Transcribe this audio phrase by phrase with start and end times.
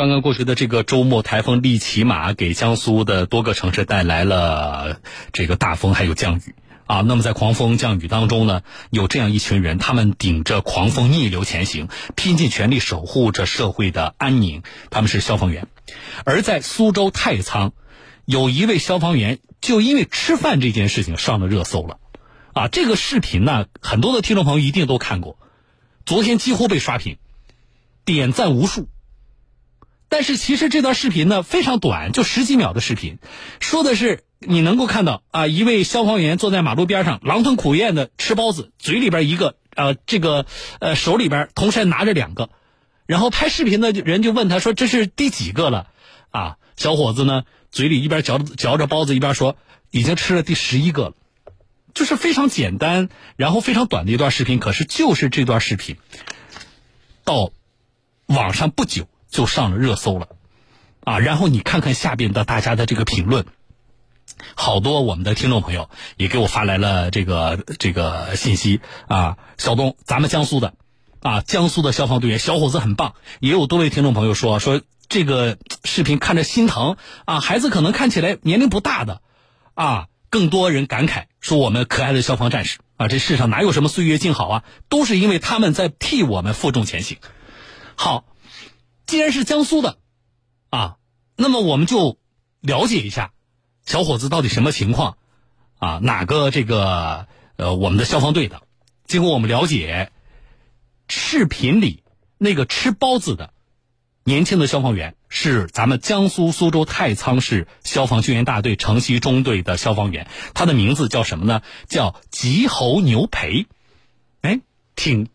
[0.00, 4.98] 刚刚过去的这个周末，台风利奇马给江苏的多个城市带来了
[5.30, 6.54] 这个大风还有降雨
[6.86, 7.02] 啊。
[7.02, 14.62] 那么在狂风降雨当中呢，有这样一群人，他们顶着狂风逆流前行，拼尽全力守护着社会的安宁。
[14.88, 15.68] 他们是消防员。
[16.24, 17.74] 而在苏州太仓，
[18.24, 21.98] 有一位消防员就因为吃饭这件事情上了热搜了
[22.54, 22.68] 啊。
[22.68, 25.36] 这个视频呢，很多的听众朋友一定都看过，
[26.06, 27.18] 昨天几乎被刷屏，
[28.06, 28.88] 点赞无数。
[30.10, 33.18] 但是其实这段视频呢非常短，就十几秒的视频，
[33.60, 40.46] 说的是你能够看到啊，一位消防员坐在马路边上狼吞虎咽的吃包子，嘴里边一个呃这个
[40.80, 42.50] 呃手里边同时还拿着两个，
[43.06, 45.86] 然后拍视频的人就问他说这是第几个了
[46.30, 46.56] 啊？
[46.76, 49.56] 小伙子呢嘴里一边嚼着嚼着包子一边说
[49.92, 51.14] 已经吃了第十一个了，
[51.94, 55.96] 就是非常简单，然后非常短的一段视频，可是就是这段视频
[57.22, 57.52] 到
[58.26, 59.06] 网上不久。
[59.30, 60.28] 就上了热搜了，
[61.04, 63.46] 啊，然后你看看下边的大家的这个评论，
[64.56, 68.80] 好多我们的听众朋友也给我发来了这个这个信息。
[69.06, 70.74] 啊，小东，咱们江苏的，
[71.20, 76.96] 啊，江苏的消防队员小伙子很棒，也有多位听众朋友说说这个视频看着心疼。
[77.24, 79.22] 啊，孩子可能看起来年龄不大的，
[79.74, 87.18] 啊，更多人感慨说我们可爱的消防战士啊，这世上哪有什么岁月静好啊，都是因为他们在替我们负重前行，
[87.94, 88.24] 好。
[89.10, 89.98] 既然是江苏的，
[90.68, 90.96] 啊，
[91.34, 92.16] 那么我们就
[92.60, 93.32] 了解一下
[93.84, 95.18] 小伙子到底什么情况，
[95.80, 98.62] 啊，哪个这个呃我们的消防队的？
[99.08, 100.12] 经过我们了解，
[101.08, 102.04] 视频里
[102.38, 103.52] 那个吃包子的
[104.22, 111.62] 年轻的消防员是咱们江苏苏州太仓市消防救援大队城西中队的消防员，他的名字叫什么呢？
[111.88, 113.66] 叫吉侯牛培，
[114.42, 114.60] 哎，
[114.94, 115.28] 挺。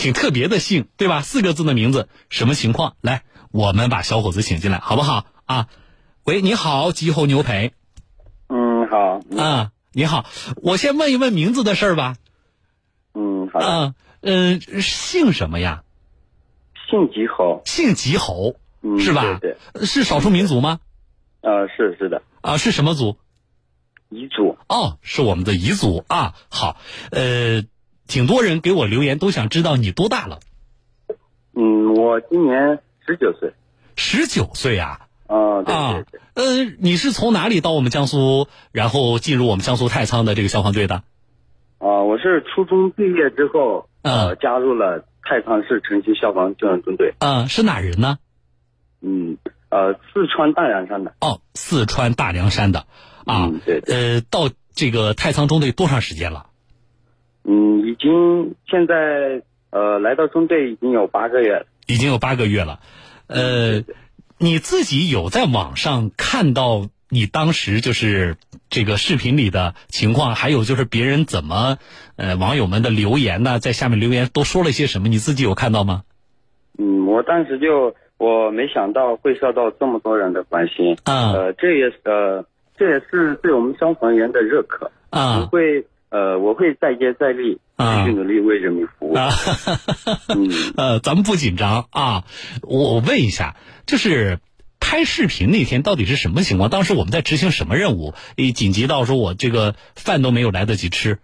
[0.00, 1.20] 挺特别的姓，对吧？
[1.20, 2.96] 四个字的名字，什么情况？
[3.02, 5.26] 来，我们把小伙子请进来，好不好？
[5.44, 5.68] 啊，
[6.24, 7.74] 喂，你好，吉猴牛培。
[8.48, 9.20] 嗯，好。
[9.38, 10.24] 啊，你好，
[10.56, 12.16] 我先问一问名字的事儿吧。
[13.12, 13.94] 嗯，好的。
[14.22, 15.84] 嗯，姓什么呀？
[16.88, 17.60] 姓吉猴。
[17.66, 18.56] 姓吉侯，
[18.98, 19.38] 是吧？
[19.38, 19.84] 对对。
[19.84, 20.80] 是少数民族吗？
[21.42, 22.22] 呃，是是的。
[22.40, 23.18] 啊，是什么族？
[24.10, 24.56] 彝族。
[24.66, 26.32] 哦，是我们的彝族啊。
[26.48, 26.78] 好，
[27.10, 27.64] 呃。
[28.10, 30.40] 挺多人给我留言，都想知道你多大了。
[31.54, 33.52] 嗯，我今年十九岁。
[33.94, 35.06] 十九岁啊？
[35.28, 36.20] 啊，对对。
[36.34, 41.04] 呃，你是从哪里到我们江苏，然后进入我们江苏太仓的这个消防队的？
[41.78, 47.14] 啊，我是初中毕业之后，呃，加入了太仓市城西消防救援中队。
[47.20, 48.18] 啊，是哪人呢？
[49.00, 49.38] 嗯，
[49.68, 51.14] 呃，四川大凉山的。
[51.20, 52.86] 哦，四川大凉山的。
[53.24, 53.80] 啊，对。
[53.86, 56.46] 呃，到这个太仓中队多长时间了？
[57.42, 62.80] 嗯，已经现在呃来到中队已经有八个月了，已经有八个月了，
[63.28, 63.82] 呃，
[64.38, 68.36] 你自己有在网上看到你当时就是
[68.68, 71.78] 这个视频里的情况，还有就是别人怎么
[72.16, 75.08] 呃网友们的留言呢，在下面留言都说了些什么？
[75.08, 76.02] 你自己有看到吗？
[76.78, 82.44] 嗯，我当时就我没想到会受到这么多人的关心，啊，呃，这也呃
[82.76, 85.86] 这也是对我们消防员的认可，啊，会。
[86.10, 89.14] 呃，我会再接再厉，继续努力为人民服务。
[89.14, 89.30] 啊，
[90.28, 92.24] 嗯， 呃，咱们不紧张啊。
[92.62, 93.54] 我问一下，
[93.86, 94.40] 就是
[94.80, 96.68] 拍视频那天到底是什么情况？
[96.68, 98.12] 当时我们在执行什么任务？
[98.56, 101.20] 紧急到说我这个饭都没有来得及吃。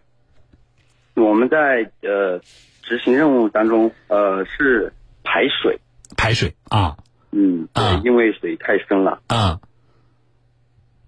[1.14, 2.38] 我们在呃
[2.82, 4.92] 执行任务当中，呃是
[5.24, 5.80] 排水。
[6.16, 6.96] 排水啊。
[7.32, 9.20] 嗯啊，因为水太深了。
[9.26, 9.58] 啊。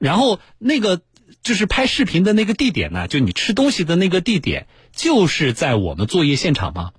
[0.00, 1.00] 然后那个。
[1.42, 6.92] 就是拍视频的那个地点呢，就你吃东西的那个地点，就是在我们作业现场吗？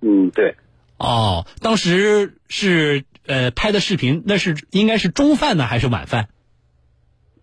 [0.00, 0.56] 嗯，对。
[0.98, 6.28] 哦，当时是呃拍的视频，那是应该是中饭呢还是晚饭？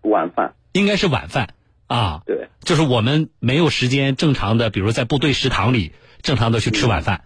[0.02, 0.54] 晚饭。
[0.72, 1.54] 应该是晚饭
[1.86, 2.22] 啊。
[2.26, 2.48] 对。
[2.60, 7.24] 就是我们没有时间正常的，比如在部队食堂里正常的去吃晚饭。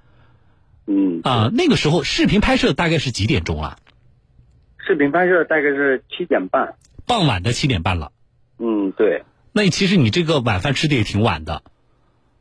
[0.86, 1.20] 嗯。
[1.24, 3.78] 啊，那个时候视频拍摄大概是几点钟啊？
[4.86, 6.74] 视频拍摄大概是七点半。
[7.06, 8.12] 傍晚的七点半了。
[8.98, 9.22] 嗯，对。
[9.52, 11.62] 那其实你这个晚饭吃的也挺晚的。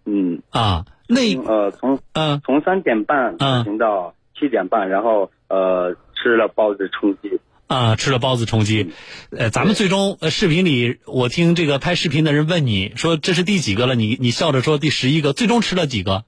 [0.06, 0.42] 嗯。
[0.50, 7.40] 啊，那呃，从嗯从三点半执行到七点半，然后呃吃了包子充饥。
[7.68, 8.92] 啊，吃了包子充饥。
[9.32, 13.96] 呃，咱们最终呃视频里，我听这个拍视频的人问你说这是第几个了？
[13.96, 15.34] 你你笑着说第十一个。
[15.34, 16.24] 最终吃了几个？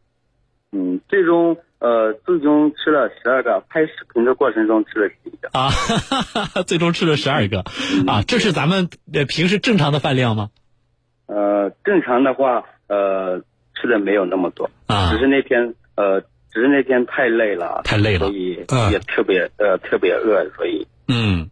[0.72, 1.58] 嗯，最终。
[1.80, 5.70] 呃，最终吃了十二个，拍视频的过程中吃了十一个啊，
[6.68, 7.62] 最终吃了十二个
[8.06, 10.50] 啊，这是咱们呃平时正常的饭量吗？
[11.28, 13.42] 呃，正常的话，呃，
[13.76, 16.22] 吃的没有那么多啊，只是那天呃
[16.52, 21.50] 只是那天太累了，太累了，所以也特别呃特别饿，所以嗯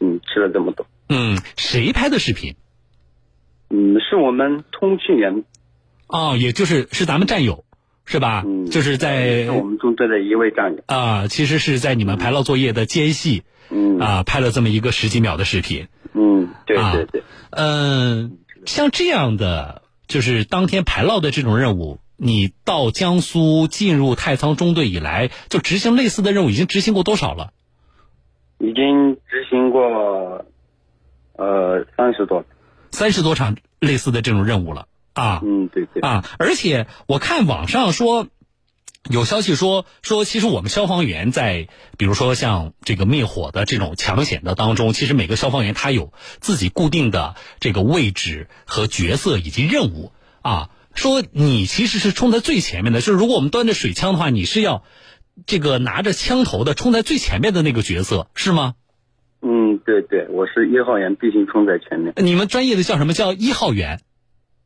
[0.00, 0.86] 嗯吃了这么多。
[1.10, 2.54] 嗯，谁拍的视频？
[3.70, 5.44] 嗯，是我们通讯员。
[6.06, 7.64] 哦，也就是是咱们战友，
[8.10, 8.42] 是吧？
[8.46, 15.88] 嗯，就是在我们中队的一位战友啊，其实是在你们排涝作业的间隙，嗯啊，拍了这么一个十几秒的视频。
[16.14, 17.22] 嗯，对对对。
[17.50, 27.52] 嗯，像这样的就是当天排涝的这种任务，你到江苏进入太仓中队以来，就执行类似的任务已经执行过多少了？
[28.58, 30.46] 已经执行过，
[31.36, 32.42] 呃，三十多，
[32.90, 34.88] 三十多场类似的这种任务了。
[35.18, 38.28] 啊，嗯，对对啊，而且我看网上说，
[39.10, 50.12] 有消息说说，其实我们消防员在，比如说像这个灭火的这种抢险的当中，其实每个消防员他有自己固定的这个位置和角色以及任务
[50.42, 50.70] 啊。
[50.94, 54.82] 说你其实是冲在最前面的，就是如果我们端着水枪的话，你是要
[55.46, 58.74] 这个拿着枪头的冲在最前面的那个角色，是吗？
[59.40, 62.12] 嗯，对对，我是一号员，必须冲在前面。
[62.16, 64.00] 你们专业的叫什么叫一号员？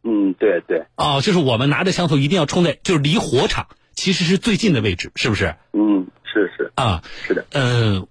[0.04, 5.54] 嗯，对对，哦，就是我们拿着枪头一定要冲在，就是离火场其实是最近的位置，是不是？
[5.72, 7.46] 嗯，是是啊，是的。
[7.52, 8.08] 呃，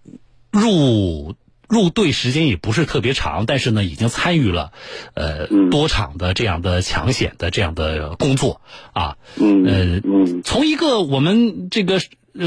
[0.52, 1.36] 入
[1.68, 4.72] 入队时间也不是特别长，但是呢，已经参与了
[5.16, 8.62] 呃多场的这样的抢险的这样的工作
[8.94, 9.18] 啊。
[9.36, 12.00] 嗯呃嗯，从一个我们这个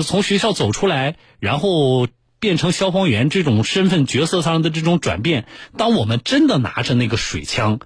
[0.03, 2.09] 从学校走出来，然后
[2.41, 5.45] 变成消防员这种身份角色上的这种转变，
[5.77, 7.81] 当我们真的拿着那个水枪。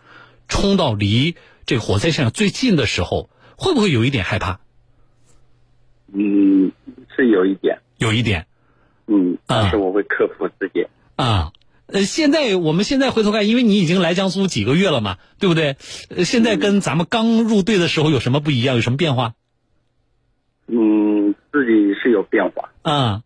[0.48, 1.36] 冲到离
[1.66, 4.60] 这个火灾现场最近的时候，会不会有一点害怕？
[6.12, 6.72] 嗯，
[7.14, 8.46] 是有一点，有一点。
[9.06, 10.86] 嗯，但是我会克服自己。
[11.16, 11.52] 啊，
[11.86, 15.76] 呃，现在我们现在回头看，因为你已经来江苏几个月了嘛，对不对？
[16.08, 18.76] 呃，现在跟咱们刚入队的时候有什么不一样？
[18.76, 19.34] 有什么变化？
[20.66, 22.70] 嗯，自己是有变化。
[22.82, 23.22] 啊。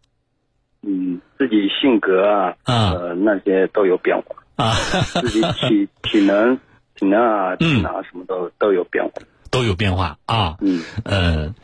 [0.82, 4.64] 嗯，自己性格啊，呃，那些都有变化。
[4.64, 4.74] 啊。
[5.20, 6.58] 自己体体能。
[6.94, 9.10] 体能啊，体能啊，什么都都有变化，
[9.50, 10.56] 都有变化啊。
[10.60, 11.54] 嗯，呃，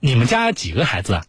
[0.00, 1.22] 你们家几个孩子啊？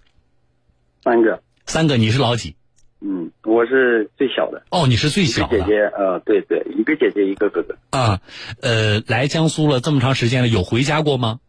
[1.03, 1.41] 三个。
[1.65, 2.55] 三个，你是老几？
[2.99, 4.63] 嗯，我是最小的。
[4.71, 5.59] 哦，你是最小的。
[5.59, 7.75] 姐姐，呃，对对，一个姐姐，一个哥哥。
[7.91, 8.21] 啊，
[8.61, 11.39] 呃，来江苏了这么长时间了，有回家过吗？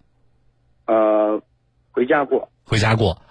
[0.87, 1.41] 呃，
[1.91, 2.51] 回家过。
[2.65, 3.23] 回家过。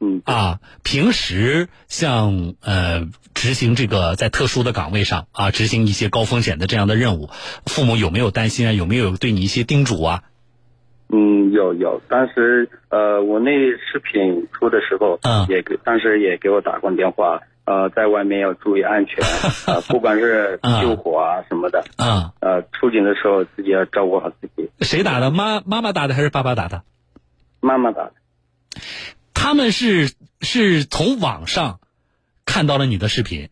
[0.00, 7.28] 嗯啊，平时像呃执行这个在特殊的岗位上啊，执行一些高风险的这样的任务，
[7.66, 8.72] 父母有没有担心啊？
[8.72, 10.24] 有没有对你一些叮嘱啊？
[11.12, 19.16] 嗯，有有，当时呃我那视频出的时候，嗯，也给当时也给我打过电话，呃，在外面要注意安全，
[19.66, 24.70] 呃，不管是救火啊什么的，嗯，呃，出警的时候自己要照顾好自己。
[24.80, 25.30] 谁打的？
[25.30, 26.84] 妈妈妈打的还是爸爸打的？
[27.60, 28.12] 妈妈打的。
[29.42, 31.80] 他们是是从网上
[32.44, 33.48] 看到了你的视频，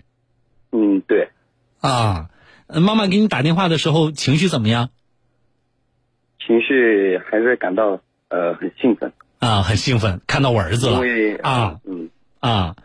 [0.70, 1.30] 嗯，对，
[1.80, 2.28] 啊，
[2.66, 4.90] 妈妈给你打电话的时候情绪怎么样？
[6.46, 11.00] 情绪还是感到呃很兴奋啊，很兴奋，看到我儿子了
[11.42, 12.76] 啊，嗯啊，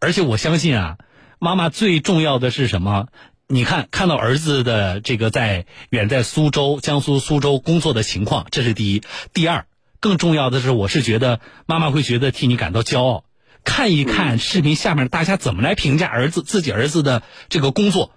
[0.00, 0.96] 而且我相信啊，
[1.38, 3.08] 妈妈最重要的是什么？
[3.48, 9.02] 你看看到儿子的这个在远在苏州江苏苏州工作的情况，这是第一，
[9.34, 9.66] 第二。
[10.00, 13.24] 更重要的是，我是觉得妈妈会觉得替你感到骄傲。
[13.64, 18.10] 看一看视频下面大家怎么来评价儿子自己儿子的这个工作。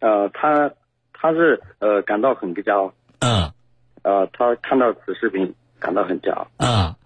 [0.00, 0.72] 呃，他
[1.12, 2.94] 他是呃感到很骄傲。
[3.20, 3.52] 嗯。
[4.02, 6.48] 呃，他看到此视频感到很骄傲。
[6.56, 6.96] 嗯，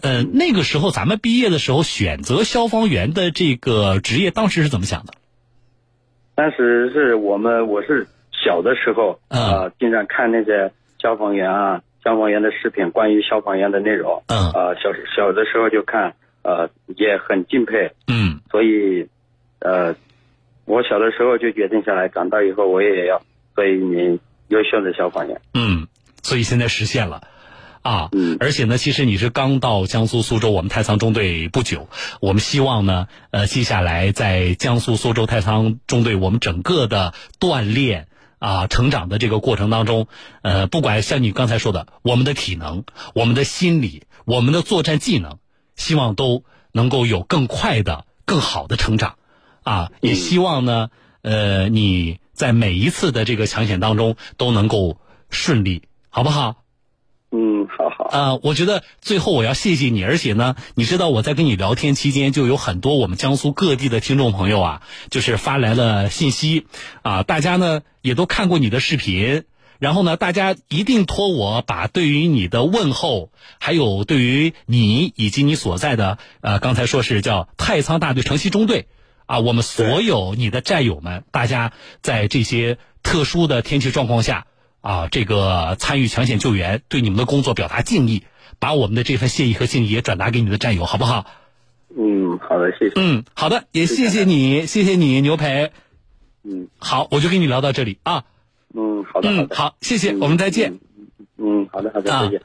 [0.00, 5.14] 呃，那个时候咱们毕业的时候选择消防员的这个职业，当时是怎么想的？
[6.36, 11.82] 当时是我们我是小的时候啊，经常看那些消防员啊。
[12.06, 19.08] 消防员的视频，关于消防员的内容，嗯，呃，小小的时候就看，呃，也很敬佩，嗯，所以，
[19.58, 19.96] 呃，
[20.66, 23.20] 我小的时候就决定下来，长大以后我也要
[23.56, 25.88] 做一名优秀的消防员，嗯，
[26.22, 27.22] 所以现在实现了，
[27.82, 31.88] 啊，嗯，而且呢，其实你是刚到江苏苏州我们太仓中队不久，
[32.20, 38.06] 我们希望呢，呃，接下来在江苏苏州太仓中队我们整个的锻炼。
[38.38, 40.08] 啊，成长的这个过程当中，
[40.42, 45.38] 呃，不管像你刚才说的，我们的体能、我们的心理、我们的作战技能，
[45.74, 49.16] 希望都能够有更快的、更好的成长。
[49.62, 50.90] 啊，也希望呢，
[51.22, 55.00] 呃，你在每一次的这个抢险当中都能够
[55.30, 56.62] 顺利，好不好？
[57.36, 58.04] 嗯，好好。
[58.18, 66.66] 啊，我觉得最后我要谢谢你，而且呢，你知道我在跟你聊天期间，就有很多我们江苏各地的听众朋友啊，就是发来了信息，
[67.02, 69.44] 啊，大家呢也都看过你的视频，
[69.78, 78.86] 然后呢，大家一定托我把对于你的问候，还有对于你以及你所在的呃，刚才说是叫太仓大队城西中队
[79.26, 84.46] 啊，我们所有你的战友们，大家在这些特殊的天气状况下
[84.86, 88.22] 啊，这个参与抢险救援，对你们的工作表达敬意，
[88.60, 91.26] 把我们的这份谢意和敬意也转达给你的战友，好不好？
[91.98, 92.92] 嗯，好的，谢谢。
[92.94, 95.72] 嗯，好的，也谢谢你，谢谢你，牛培。
[96.44, 98.26] 嗯，好，我就跟你聊到这里啊。
[98.72, 99.56] 嗯，好的，好嗯，的。
[99.56, 100.78] 好，谢谢，我们再见。
[101.36, 102.42] 嗯，好的，好的，啊再见。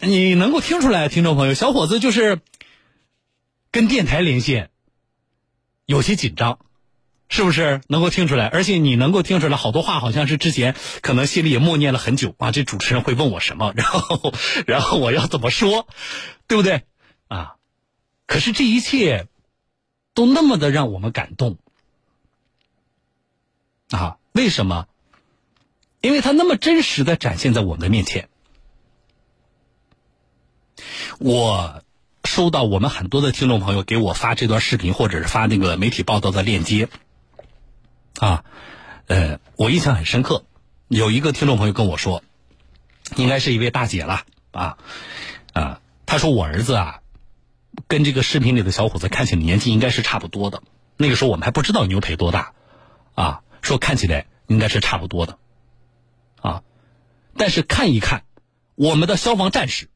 [0.00, 2.38] 你能够听出来，听众朋友，小伙子就是
[3.70, 4.70] 跟电台连线，
[5.84, 6.58] 有些紧张，
[7.28, 7.80] 是不是？
[7.88, 12.52] 能够听出来，而且你能够听出来，好多话好像是之前可能心里也默念了很久啊。
[12.52, 14.32] 这主持人会问我什么， 然后
[14.66, 15.88] 然后我要怎么说，
[16.46, 16.82] 对不对？
[17.28, 17.56] 啊，
[18.26, 19.26] 可是这一切
[20.14, 21.58] 都那么的让我们感动
[23.90, 24.18] 啊！
[24.32, 24.86] 为什么？
[26.00, 28.28] 因为他那么真实的展现在我们的面前。
[31.18, 31.82] 我
[32.24, 36.88] 收到我们很多的听众朋友给我发这段视频，或者是发那个媒体报道的链接，
[38.18, 38.44] 啊，
[39.06, 40.44] 呃，我印象很深刻。
[40.88, 42.22] 有一个听众朋友跟我说，
[43.16, 44.78] 应该是一位大姐了啊
[45.52, 47.00] 啊，她说我儿子啊，
[47.88, 50.62] 跟这个视频里的小伙子看起来年纪应该是差不多的。
[50.96, 52.54] 那个时候我们还不知道牛培多大
[53.14, 55.38] 啊，说看起来应该是差不多的
[56.40, 56.62] 啊，
[57.36, 58.24] 但是看一看
[58.74, 59.90] 我们的消防战士。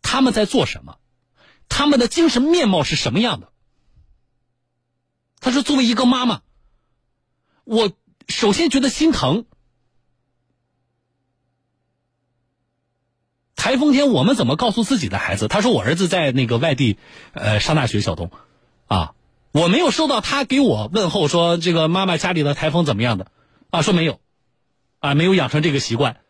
[0.00, 0.96] 他们在做什么？
[1.68, 3.50] 他们的精神面貌是什么样的？
[5.40, 6.40] 他说：“作为一个妈妈，
[7.64, 7.92] 我
[8.28, 9.46] 首先觉得心疼。
[13.56, 15.48] 台风天，我们怎么告诉自己的孩子？
[15.48, 16.98] 他说我儿子在那个外地，
[17.32, 18.30] 呃，上大学，小东，
[18.86, 19.14] 啊，
[19.52, 23.32] 我没有收到他给我问候说这个妈妈家里的台风怎么样的，
[23.70, 24.20] 啊，说没有，
[25.00, 26.20] 啊，没有养成这个习惯，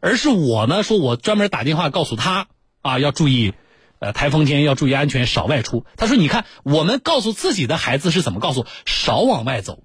[0.00, 2.46] 而是我呢，说我专门打电话告诉他。”
[2.84, 3.54] 啊，要注意，
[3.98, 5.86] 呃，台风天要注意安全，少外出。
[5.96, 9.84] 他说：“你看，我们告诉自己的孩子是怎么告诉，少往外走，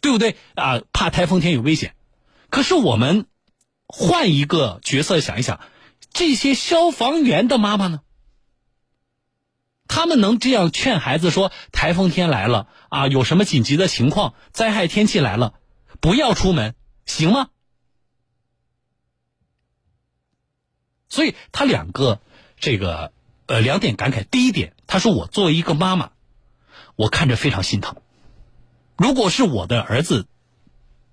[0.00, 0.36] 对不对？
[0.54, 1.94] 啊，怕台风天有危险。
[2.48, 3.26] 可是我们
[3.86, 5.60] 换一个角色想一想，
[6.12, 8.00] 这些消防员的妈妈呢？
[9.86, 15.54] 他们能这样劝孩子说：台风天来了啊，有什么紧急的情况，灾害天气来了，
[16.00, 16.74] 不要出门，
[17.06, 17.48] 行吗？”
[21.08, 22.20] 所以他两个
[22.56, 23.12] 这个
[23.46, 26.12] 呃两点感慨，第一点，他说我作为一个妈妈，
[26.94, 27.96] 我看着非常心疼。
[29.00, 30.28] 如果是我的儿子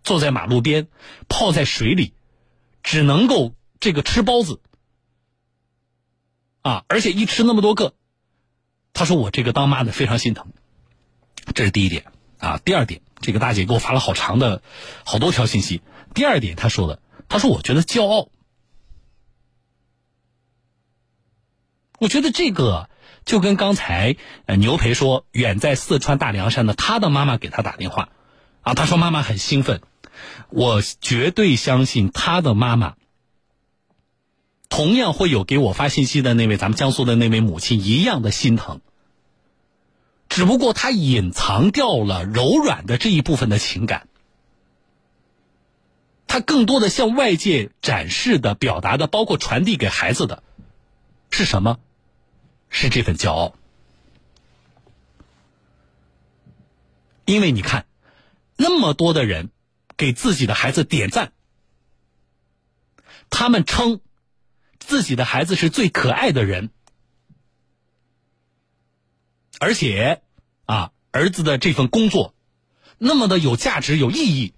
[0.03, 0.89] 坐在马路边
[1.29, 2.13] 泡在水里，
[2.83, 4.59] 只能够这个吃包子
[6.63, 7.93] 啊，而且一吃那么多个，
[8.91, 10.51] 他说我这个当妈的非常心疼。
[11.55, 12.03] 这是第一点
[12.39, 12.57] 啊。
[12.57, 14.61] 第二点，这个大姐给我发了好长的
[15.05, 15.81] 好多条信息。
[16.13, 18.27] 第二点，她说的，她说我觉得骄傲。
[21.99, 22.89] 我觉得这个
[23.25, 28.09] 就跟刚才呃牛培说，远在四川大凉山的他的妈妈给他打电话，
[28.61, 29.81] 啊，他说妈妈很兴奋，
[30.49, 32.95] 我绝对相信他的妈妈
[34.69, 38.81] 同样会有给我发信息的那位咱们江苏的那位母亲一样的心疼，
[40.29, 44.07] 只不过他隐藏掉了柔软的这一部分的情感，
[46.27, 50.43] 他更多的向外界展示的、表达的，包括传递给孩子的，
[51.31, 51.79] 是什么？
[52.69, 53.55] 是这份骄傲，
[57.25, 57.85] 因为你看，
[58.55, 59.49] 那么多的人
[59.95, 61.31] 给自己的孩子点赞，
[63.29, 64.01] 他们称
[64.79, 66.69] 自己的孩子是最可爱的人，
[69.59, 70.21] 而且
[70.65, 72.35] 啊，儿子的这份工作
[72.97, 74.53] 那么的有价值、有意义，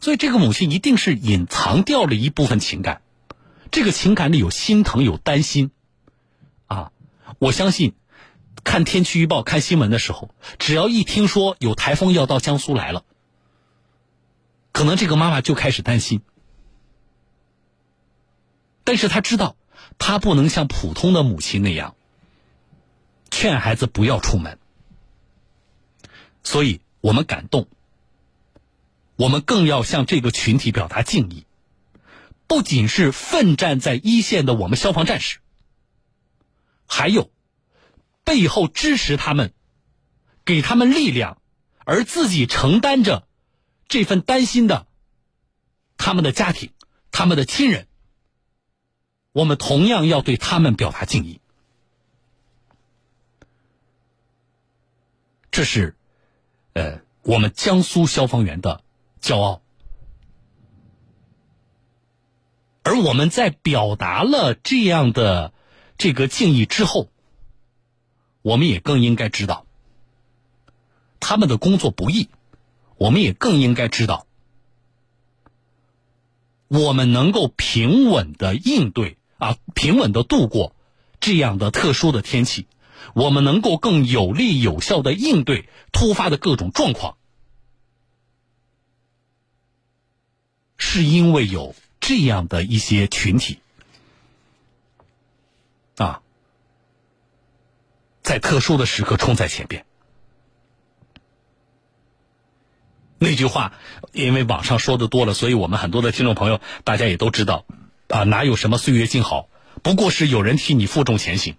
[0.00, 3.02] 所以这个母亲一定是隐藏掉了一部分情感。
[3.70, 5.70] 这个情感里有心疼，有担心，
[6.66, 6.92] 啊，
[7.38, 7.94] 我相信，
[8.64, 13.04] 看天气预报、看新闻的时候，只要一听说有台风要到江苏来了，
[14.72, 16.22] 可能这个妈妈就开始担心。
[18.84, 19.56] 但是她知道，
[19.98, 21.94] 她不能像普通的母亲那样，
[23.30, 24.58] 劝孩子不要出门。
[26.42, 27.68] 所以我们感动，
[29.16, 31.44] 我们更要向这个群体表达敬意。
[32.48, 35.38] 不仅是奋战在一线的我们消防战士，
[36.86, 37.30] 还有
[38.24, 39.52] 背后支持他们、
[40.46, 41.40] 给他们力量，
[41.84, 43.28] 而自己承担着
[43.86, 44.86] 这份担心的
[45.98, 46.72] 他们的家庭、
[47.10, 47.86] 他们的亲人，
[49.32, 51.40] 我们同样要对他们表达敬意。
[55.50, 55.96] 这是，
[56.72, 58.82] 呃，我们江苏消防员的
[59.20, 59.60] 骄傲。
[62.88, 65.52] 而我们在表达了这样的
[65.98, 67.10] 这个敬意之后，
[68.40, 69.66] 我们也更应该知道
[71.20, 72.30] 他们的工作不易，
[72.96, 74.26] 我们也更应该知道，
[76.68, 80.74] 我们能够平稳的应对啊，平稳的度过
[81.20, 82.68] 这样的特殊的天气，
[83.12, 87.18] 我们能够更有力有效的应对突发的各种状况，
[90.78, 91.74] 是因为有。
[92.08, 93.58] 这样的一些群体
[95.98, 96.22] 啊，
[98.22, 99.84] 在特殊的时刻冲在前边。
[103.18, 103.74] 那句话，
[104.12, 107.66] 因为网上说的多了，所以我们很多的听众朋友，大家也都知道
[108.08, 109.50] 啊，哪有什么岁月静好，
[109.82, 111.56] 不过是有人替你负重前行。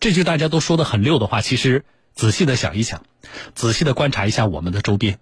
[0.00, 3.06] 这句大家都说的很溜的话，其实仔细的想一想，
[3.54, 5.18] 仔细的观察一下我们的周边，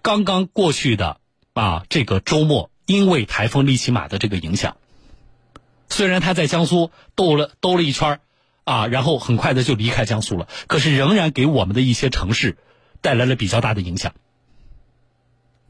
[0.00, 1.20] 刚刚过去的。
[1.54, 4.76] 啊，这个周末因为台风利奇马的这个影响，
[5.88, 8.20] 虽然他在江苏兜了兜了一圈
[8.64, 12.56] 啊，然后很快的就离开江苏了，可是仍然给我们的一些城市
[13.00, 14.14] 带来了比较大的影响。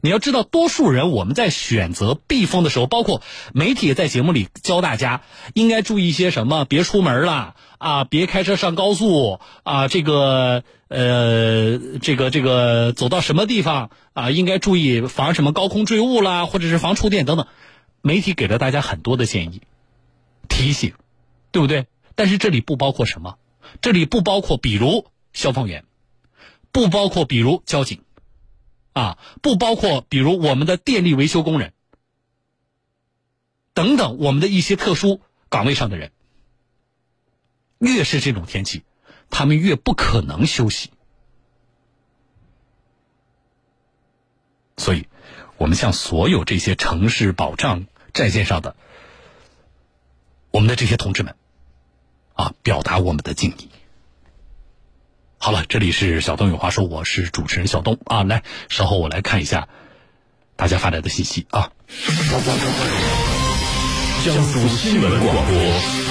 [0.03, 3.21] 你要知道，多数人我们在选择避风的时候，包括
[3.53, 5.21] 媒体也在节目里教大家
[5.53, 17.47] 应该注意一些什么，别出门了啊，别开车上高速啊，这个呃，这个这个走到什么地方啊，应该注意防什么高空坠物啦，或者是防触电等等。
[18.01, 19.61] 媒体给了大家很多的建议、
[20.49, 20.95] 提醒，
[21.53, 21.87] 对不对？
[22.15, 23.37] 但是这里不包括什么，
[23.79, 25.85] 这里不包括比如消防员，
[26.73, 28.02] 不包括比如交警。
[28.93, 31.73] 啊，不包括比如我们的电力维修工人
[33.73, 35.19] 等等，我们的一些特殊
[35.49, 36.11] 岗位上的人，
[37.79, 38.83] 越是这种天气，
[39.29, 40.91] 他们越不可能休息。
[44.77, 45.07] 所以，
[45.57, 48.75] 我们向所有这些城市保障战线上的
[50.51, 51.35] 我们的这些同志们，
[52.33, 53.69] 啊，表达我们的敬意。
[55.43, 58.23] 好了，这里是小东有话说，我是主持人小东啊。
[58.23, 59.67] 来，稍后我来看一下
[60.55, 61.69] 大家发来的信息啊。
[64.23, 66.02] 江苏新闻广播。